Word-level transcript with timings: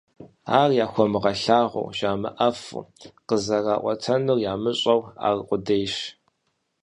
Ар 0.59 0.69
яхуэмыгъэлъагъуэу, 0.85 1.93
жамыӀэфу, 1.97 2.89
къызэраӀуэтэнур 3.27 4.39
ямыщӀэу 4.51 5.01
аркъудейщ. 5.27 5.95